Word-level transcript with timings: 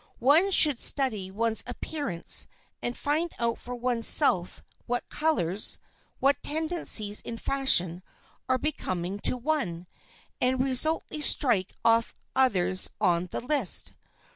One 0.17 0.49
should 0.49 0.79
study 0.81 1.29
one's 1.29 1.63
appearance 1.67 2.47
and 2.81 2.97
find 2.97 3.31
out 3.37 3.59
for 3.59 3.75
one's 3.75 4.07
self 4.07 4.63
what 4.87 5.07
colors, 5.11 5.77
what 6.19 6.41
tendencies 6.41 7.21
in 7.21 7.37
fashion 7.37 8.01
are 8.49 8.57
becoming 8.57 9.19
to 9.19 9.37
one, 9.37 9.85
and 10.41 10.59
resolutely 10.59 11.21
strike 11.21 11.75
others 11.85 12.89
off 12.99 13.29
the 13.29 13.41
list. 13.41 13.93